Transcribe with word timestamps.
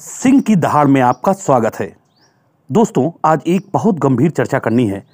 सिंह 0.00 0.40
की 0.40 0.56
दहाड़ 0.56 0.86
में 0.86 1.00
आपका 1.00 1.32
स्वागत 1.32 1.74
है। 1.74 1.96
दोस्तों, 2.72 3.10
आज 3.24 3.40
एक 3.46 3.66
बहुत 3.72 3.98
गंभीर 3.98 4.30
चर्चा 4.30 4.58
करनी 4.58 4.86
है। 4.86 5.06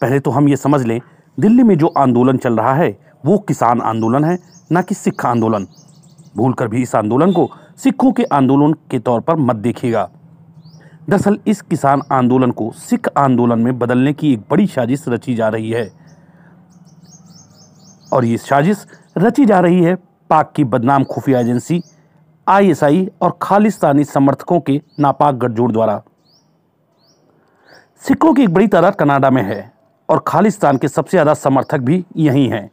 पहले 0.00 0.20
तो 0.20 0.30
हम 0.30 0.48
ये 0.48 0.56
समझ 0.56 0.82
लें, 0.82 1.00
दिल्ली 1.40 1.62
में 1.62 1.78
जो 1.78 1.86
आंदोलन 1.86 2.36
चल 2.36 2.56
रहा 2.56 2.74
है, 2.74 2.98
वो 3.26 3.38
किसान 3.38 3.80
आंदोलन 3.80 4.24
है, 4.24 4.38
ना 4.72 4.82
कि 4.82 4.94
सिख 4.94 5.26
आंदोलन। 5.26 5.66
भूलकर 6.36 6.68
भी 6.68 6.82
इस 6.82 6.94
आंदोलन 6.94 7.32
को 7.32 7.50
सिखों 7.76 8.12
के 8.12 8.24
आंदोलन 8.24 8.72
के 8.72 8.98
तौर 8.98 9.20
पर 9.20 9.36
मत 9.36 9.56
देखिएगा। 9.56 10.10
दरअसल, 11.08 11.38
इस 11.46 11.62
किसान 11.62 12.02
आंदोलन 12.12 12.50
को 12.50 12.72
सिख 12.72 13.08
आंदोलन 13.18 13.58
में 13.58 13.78
बदलने 13.78 14.12
की 14.12 14.32
एक 14.32 14.42
बड़ी 14.50 14.66
साजिश 14.66 15.04
रची 15.08 15.34
जा 15.34 15.48
रही 15.48 15.70
है। 15.70 15.92
और 18.12 18.24
ये 18.24 18.38
साजिश 18.38 18.86
रची 19.18 19.46
जा 19.46 19.60
रही 19.60 19.82
है 19.82 19.94
पाक 20.30 20.52
की 20.56 20.64
बदनाम 20.64 21.04
खुफिया 21.04 21.40
एजेंसी 21.40 21.82
आईएसआई 22.48 23.08
और 23.22 23.38
खालिस्तानी 23.42 24.04
समर्थकों 24.04 24.58
के 24.60 24.80
नापाक 25.00 25.34
गठजोड़ 25.34 25.70
द्वारा। 25.72 26.02
सिखों 28.02 28.32
की 28.34 28.42
एक 28.42 28.54
बड़ी 28.54 28.66
तादाद 28.68 28.94
कनाडा 28.94 29.30
में 29.30 29.42
है 29.42 29.60
और 30.08 30.22
खालिस्तान 30.28 30.76
के 30.76 30.88
सबसे 30.88 31.10
ज़्यादा 31.10 31.34
समर्थक 31.34 31.80
भी 31.80 32.04
यहीं 32.16 32.48
हैं। 32.50 32.70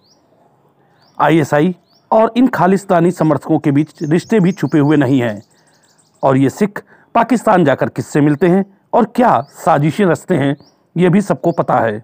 आईएसआई 1.17 1.75
और 2.11 2.31
इन 2.37 2.47
खालिस्तानी 2.47 3.11
समर्थकों 3.11 3.59
के 3.59 3.71
बीच 3.71 4.03
रिश्ते 4.03 4.39
भी 4.39 4.51
छुपे 4.51 4.79
हुए 4.79 4.97
नहीं 4.97 5.19
हैं 5.21 5.41
और 6.23 6.37
ये 6.37 6.49
सिख 6.49 6.83
पाकिस्तान 7.15 7.65
जाकर 7.65 7.89
किससे 7.89 8.21
मिलते 8.21 8.47
हैं 8.47 8.65
और 8.93 9.05
क्या 9.05 9.39
साजिशें 9.55 10.05
रचते 10.05 10.35
हैं, 10.35 10.55
ये 10.95 11.09
भी 11.09 11.21
सबको 11.21 11.51
पता 11.51 11.79
है। 11.79 12.03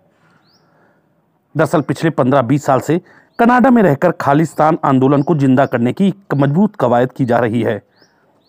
दरअसल 1.55 1.81
पिछले 1.81 2.09
पंद्रह 2.09 2.41
बीस 2.41 2.65
साल 2.65 2.79
से 2.79 2.99
कनाडा 3.41 3.69
में 3.71 3.81
रहकर 3.83 4.11
खालिस्तान 4.11 4.77
आंदोलन 4.85 5.21
को 5.21 5.35
ज़िंदा 5.35 5.65
करने 5.65 5.91
की 5.93 6.13
मज़बूत 6.35 6.75
कवायद 6.75 7.11
की 7.11 7.25
जा 7.25 7.37
रही 7.37 7.61
है। 7.63 7.81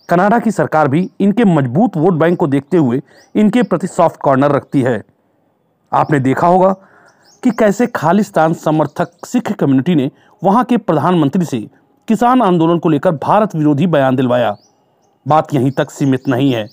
कनाडा 0.09 0.38
की 0.38 0.50
सरकार 0.50 0.88
भी 0.88 1.00
इनके 1.20 1.45
मज़बूत 1.45 1.96
वोट 1.96 2.14
बैंक 2.14 2.38
को 2.38 2.46
देखते 2.46 2.77
हुए 2.77 3.00
इनके 3.34 3.62
प्रति 3.62 3.86
सॉफ्ट 3.86 4.20
कॉर्नर 4.20 4.53
रखती 4.53 4.83
है। 4.83 5.03
आपने 5.92 6.19
देखा 6.20 6.47
होगा 6.47 6.72
कि 7.42 7.50
कैसे 7.50 7.86
खालिस्तान 7.86 8.55
समर्थक 8.55 9.27
सिख 9.27 9.53
कम्युनिटी 9.53 9.94
ने 9.94 10.11
वहाँ 10.42 10.64
के 10.64 10.77
प्रधानमंत्री 10.78 11.44
से 11.44 11.61
किसान 12.09 12.42
आंदोलन 12.42 12.78
को 12.78 12.88
लेकर 12.88 13.12
भारत 13.22 13.55
विरोधी 13.56 13.86
बयान 13.86 14.16
दिलवाया। 14.16 14.55
बात 15.27 15.55
यहीं 15.55 15.70
तक 15.70 15.91
सीमित 15.91 16.28
नहीं 16.28 16.53
है। 16.53 16.66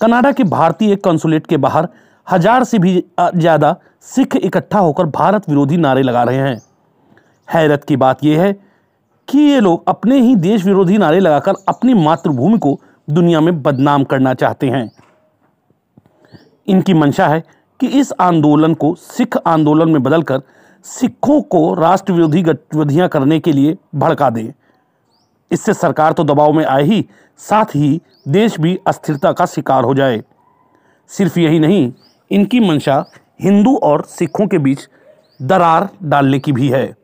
कनाडा 0.00 0.32
के 0.32 0.44
भारतीय 0.50 0.96
कंसुलेट 0.98 1.46
के 1.46 1.56
बाहर 1.58 1.88
हज़ार 2.26 2.64
से 2.64 2.78
भी 2.78 2.94
ज़्यादा 3.20 3.74
सिख 4.06 4.36
इकट्ठा 4.36 4.78
होकर 4.80 5.06
भारत 5.10 5.48
विरोधी 5.48 5.76
नारे 5.78 6.02
लगा 6.02 6.22
रहे 6.22 6.38
हैं। 6.38 6.60
हैरत 7.48 7.84
की 7.84 7.96
बात 7.96 8.24
यह 8.24 8.42
है 8.42 8.52
कि 9.28 9.38
ये 9.38 9.60
लोग 9.60 9.88
अपने 9.88 10.20
ही 10.20 10.36
देश 10.36 10.64
विरोधी 10.64 10.98
नारे 10.98 11.20
लगाकर 11.20 11.54
अपनी 11.68 11.94
मातृभूमि 11.94 12.58
को 12.58 12.80
दुनिया 13.10 13.40
में 13.40 13.62
बदनाम 13.62 14.04
करना 14.04 14.34
चाहते 14.34 14.66
हैं। 14.66 14.90
इनकी 16.68 16.94
मंशा 16.94 17.28
है 17.28 17.42
कि 17.80 17.86
इस 17.86 18.12
आंदोलन 18.20 18.74
को 18.74 18.94
सिख 18.94 19.36
आंदोलन 19.46 19.90
में 19.90 20.02
बदलकर 20.02 20.42
सिखों 20.84 21.40
को 21.42 21.74
राष्ट्र 21.74 22.12
विरोधी 22.12 22.42
गतिविधियाँ 22.42 23.08
करने 23.08 23.40
के 23.40 23.52
लिए 23.52 23.76
भड़का 23.94 24.30
दें। 24.30 24.52
इससे 25.50 25.74
सरकार 25.74 26.12
तो 26.12 26.24
दबाव 26.24 26.52
में 26.52 26.64
आए 26.64 26.82
ही, 26.82 27.06
साथ 27.38 27.64
ही 27.64 28.00
देश 28.28 28.60
भी 28.60 28.78
अस्थिरता 28.86 29.32
का 29.32 29.46
शिकार 29.46 29.84
हो 29.84 29.94
जाए। 29.94 30.22
सिर्फ़ 31.08 31.38
यही 31.40 31.58
नहीं, 31.58 31.92
इनकी 32.30 32.60
मंशा 32.60 33.04
हिंदू 33.40 33.76
और 33.76 34.04
सिखों 34.04 34.46
के 34.46 34.58
बीच 34.58 34.88
दरार 35.42 35.88
डालने 36.02 36.38
की 36.38 36.52
भी 36.52 36.68
है। 36.68 37.01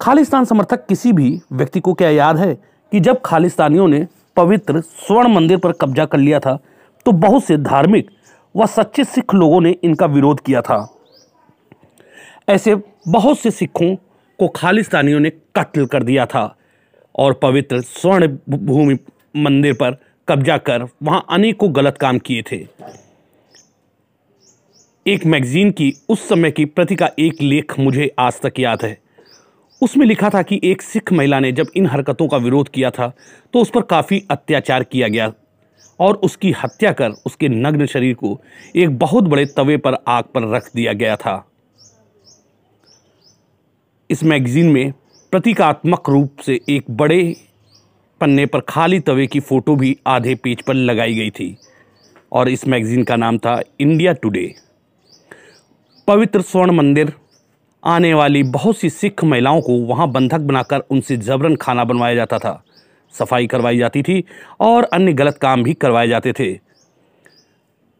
खालिस्तान 0.00 0.44
समर्थक 0.44 0.84
किसी 0.86 1.12
भी 1.12 1.40
व्यक्ति 1.52 1.80
को 1.80 1.92
क्या 1.94 2.10
याद 2.10 2.36
है 2.36 2.54
कि 2.92 3.00
जब 3.00 3.20
खालिस्तानियों 3.24 3.86
ने 3.88 4.06
पवित्र 4.36 4.80
स्वर्ण 4.80 5.28
मंदिर 5.28 5.58
पर 5.58 5.72
कब्जा 5.72 6.04
कर 6.04 6.18
लिया 6.18 6.38
था 6.40 6.58
तो 7.06 7.12
बहुत 7.14 7.44
से 7.44 7.56
धार्मिक 7.56 8.10
व 8.54 8.66
सच्चे 8.66 9.04
सिख 9.04 9.34
लोगों 9.34 9.60
ने 9.60 9.70
इनका 9.84 10.06
विरोध 10.06 10.40
किया 10.40 10.60
था। 10.62 10.76
ऐसे 12.48 12.74
बहुत 13.08 13.38
से 13.38 13.50
सिखों 13.50 13.94
को 14.38 14.48
खालिस्तानियों 14.48 15.20
ने 15.20 15.30
कत्ल 15.56 15.86
कर 15.86 16.02
दिया 16.02 16.26
था 16.26 16.44
और 17.14 17.32
पवित्र 17.32 17.80
स्वर्ण 17.80 18.28
भूमि 18.48 18.98
मंदिर 19.36 19.72
पर 19.72 19.96
कब्जा 20.28 20.56
कर 20.58 20.86
वहाँ 21.02 21.24
अनेकों 21.30 21.74
गलत 21.76 21.98
काम 21.98 22.18
किए 22.18 22.42
थे। 22.42 22.66
एक 25.06 25.26
मैगजीन 25.26 25.70
की 25.70 25.92
उस 26.08 26.28
समय 26.28 26.50
की 26.50 26.64
प्रति 26.64 26.96
का 26.96 27.10
एक 27.18 27.42
लेख 27.42 27.78
मुझे 27.78 28.10
आज 28.18 28.40
तक 28.40 28.60
याद 28.60 28.84
है। 28.84 28.96
उसमें 29.82 30.06
लिखा 30.06 30.30
था 30.30 30.42
कि 30.42 30.60
एक 30.64 30.82
सिख 30.82 31.12
महिला 31.12 31.38
ने 31.40 31.52
जब 31.52 31.66
इन 31.76 31.86
हरकतों 31.86 32.28
का 32.28 32.36
विरोध 32.36 32.68
किया 32.68 32.90
था 32.90 33.12
तो 33.54 33.60
उस 33.60 33.70
पर 33.70 33.82
काफ़ी 33.82 34.22
अत्याचार 34.30 34.84
किया 34.84 35.08
गया 35.08 35.32
और 36.00 36.14
उसकी 36.14 36.52
हत्या 36.52 36.92
कर 36.92 37.10
उसके 37.26 37.48
नग्न 37.48 37.86
शरीर 37.86 38.14
को 38.14 38.38
एक 38.76 38.98
बहुत 38.98 39.24
बड़े 39.24 39.44
तवे 39.46 39.76
पर 39.76 39.96
आग 40.08 40.24
पर 40.24 40.48
रख 40.54 40.70
दिया 40.74 40.92
गया 40.92 41.16
था। 41.16 41.44
इस 44.10 44.24
मैगजीन 44.24 44.70
में 44.72 44.92
प्रतीकात्मक 45.32 46.08
रूप 46.08 46.36
से 46.46 46.60
एक 46.68 46.84
बड़े 46.90 47.36
पन्ने 48.20 48.46
पर 48.46 48.60
खाली 48.60 49.00
तवे 49.00 49.26
की 49.26 49.40
फ़ोटो 49.40 49.76
भी 49.76 49.96
आधे 50.06 50.34
पेज 50.34 50.62
पर 50.62 50.74
लगाई 50.74 51.14
गई 51.14 51.30
थी 51.30 51.56
और 52.32 52.48
इस 52.48 52.66
मैगज़ीन 52.68 53.04
का 53.04 53.16
नाम 53.16 53.38
था 53.38 53.60
इंडिया 53.80 54.12
टुडे। 54.12 54.54
पवित्र 56.08 56.42
स्वर्ण 56.42 56.72
मंदिर 56.72 57.12
आने 57.88 58.12
वाली 58.14 58.42
बहुत 58.42 58.76
सी 58.76 58.90
सिख 58.90 59.24
महिलाओं 59.24 59.60
को 59.60 59.72
वहाँ 59.86 60.10
बंधक 60.10 60.38
बनाकर 60.38 60.78
उनसे 60.90 61.16
जबरन 61.16 61.56
खाना 61.56 61.84
बनवाया 61.84 62.14
जाता 62.14 62.38
था। 62.38 62.62
सफ़ाई 63.14 63.46
करवाई 63.46 63.78
जाती 63.78 64.02
थी 64.02 64.24
और 64.60 64.84
अन्य 64.84 65.12
गलत 65.12 65.38
काम 65.38 65.62
भी 65.62 65.74
करवाए 65.74 66.08
जाते 66.08 66.32
थे। 66.32 66.58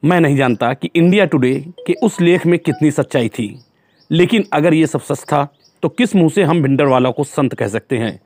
मैं 0.03 0.21
नहीं 0.21 0.37
जानता 0.37 0.73
कि 0.75 0.91
इंडिया 0.97 1.25
टुडे 1.25 1.55
के 1.87 1.93
उस 1.93 2.21
लेख 2.21 2.47
में 2.47 2.59
कितनी 2.59 2.91
सच्चाई 2.91 3.29
थी, 3.29 3.65
लेकिन 4.11 4.45
अगर 4.53 4.75
ये 4.75 4.87
सब 4.87 5.01
सच 5.01 5.23
था 5.23 5.47
तो 5.83 5.89
किस 5.89 6.15
मुँह 6.17 6.29
से 6.29 6.43
हम 6.43 6.53
भिंडर 6.53 6.69
भिंडरवाला 6.69 7.11
को 7.11 7.25
संत 7.25 7.55
कह 7.55 7.69
सकते 7.69 7.97
हैं? 7.99 8.21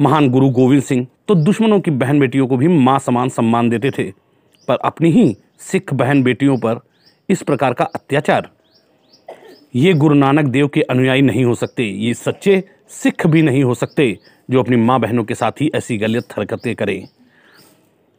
महान 0.00 0.28
गुरु 0.28 0.50
गोविंद 0.50 0.82
सिंह 0.82 1.06
तो 1.28 1.34
दुश्मनों 1.34 1.80
की 1.80 1.90
बहन 1.90 2.20
बेटियों 2.20 2.46
को 2.46 2.56
भी 2.56 2.68
माँ 2.68 2.98
समान 2.98 3.28
सम्मान 3.28 3.68
देते 3.70 3.90
थे, 3.90 4.10
पर 4.68 4.76
अपनी 4.76 5.10
ही 5.10 5.36
सिख 5.58 5.94
बहन 5.94 6.22
बेटियों 6.22 6.56
पर 6.58 6.80
इस 7.28 7.42
प्रकार 7.42 7.72
का 7.72 7.84
अत्याचार 7.84 8.48
ये 9.74 9.92
गुरु 9.92 10.14
नानक 10.14 10.44
देव 10.44 10.68
के 10.68 10.82
अनुयायी 10.82 11.22
नहीं 11.22 11.44
हो 11.44 11.54
सकते, 11.54 11.82
ये 11.82 12.14
सच्चे 12.14 12.62
सिख 12.88 13.26
भी 13.26 13.42
नहीं 13.42 13.62
हो 13.64 13.74
सकते, 13.74 14.18
जो 14.50 14.60
अपनी 14.60 14.76
माँ 14.76 14.98
बहनों 15.00 15.24
के 15.24 15.34
साथ 15.34 15.60
ही 15.60 15.70
ऐसी 15.74 15.98
गलत 15.98 16.32
हरकतें 16.38 16.74
करें। 16.74 17.08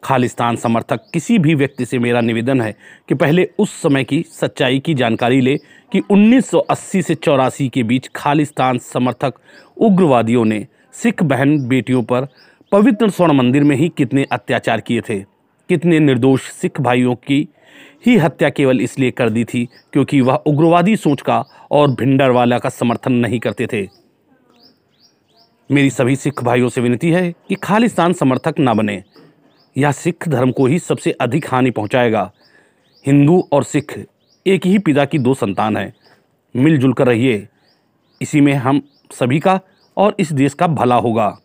खालिस्तान 0.04 0.56
समर्थक 0.56 1.10
किसी 1.14 1.38
भी 1.40 1.56
व्यक्ति 1.56 1.86
से 1.86 2.00
मेरा 2.00 2.22
निवेदन 2.22 2.62
है 2.62 2.76
कि 3.10 3.16
पहले 3.16 3.48
उस 3.60 3.82
समय 3.82 4.04
की 4.04 4.24
सच्चाई 4.30 4.80
की 4.80 4.94
जानकारी 4.94 5.42
ले 5.42 5.58
कि 5.92 6.02
1980 6.02 7.02
से 7.02 7.16
चौरासी 7.16 7.68
के 7.70 7.84
बीच 7.84 8.10
खालिस्तान 8.16 8.78
समर्थक 8.78 9.34
उग्रवादियों 9.78 10.46
ने 10.46 10.66
सिख 10.94 11.24
बहन 11.24 11.58
बेटियों 11.68 12.04
पर 12.04 12.28
पवित्र 12.72 13.10
स्वर्ण 13.10 13.34
मंदिर 13.34 13.64
में 13.64 13.76
ही 13.76 13.90
कितने 13.90 14.26
अत्याचार 14.32 14.82
किए 14.82 15.02
थे, 15.02 15.20
कितने 15.70 16.00
निर्दोष 16.00 16.50
सिख 16.52 16.82
भाइयों 16.82 17.16
की 17.16 17.48
ही 18.06 18.18
हत्या 18.18 18.50
केवल 18.50 18.82
इसलिए 18.82 19.12
कर 19.12 19.30
दी 19.30 19.44
थी 19.44 19.66
क्योंकि 19.94 20.22
वह 20.22 20.36
उग्रवादी 20.36 20.96
सोच 20.96 21.22
का 21.22 21.44
और 21.72 21.92
भिंडरवाला 21.92 22.60
का 22.60 22.70
समर्थन 22.70 23.12
नहीं 23.12 23.40
करते 23.40 23.68
थे। 23.68 23.88
मेरी 25.72 25.90
सभी 25.90 26.16
सिख 26.16 26.44
भाइयों 26.44 26.70
से 26.70 26.82
विनती 26.82 27.12
है 27.12 27.32
कि 27.32 27.56
खालिस्तान 27.56 28.14
समर्थक 28.14 28.56
न 28.60 28.74
बने। 28.74 29.04
यह 29.78 29.92
सिख 29.92 30.30
धर्म 30.30 30.52
को 30.52 30.66
ही 30.66 30.80
सबसे 30.80 31.12
अधिक 31.12 31.46
हानि 31.52 31.72
पहुंचाएगा। 31.72 32.32
हिंदू 33.06 33.50
और 33.52 33.64
सिख 33.64 34.06
एक 34.48 34.66
ही 34.66 34.80
पिता 34.80 35.06
की 35.06 35.20
दो 35.20 35.34
संतान 35.34 35.78
है। 35.78 35.94
मिलजुल 36.56 36.94
कर 36.94 37.08
रहिए। 37.08 37.48
इसी 38.22 38.42
में 38.42 38.54
हम 38.54 38.82
सभी 39.12 39.40
का 39.40 39.60
और 39.98 40.16
इस 40.20 40.34
देश 40.34 40.54
का 40.54 40.68
भला 40.68 40.96
होगा। 40.96 41.38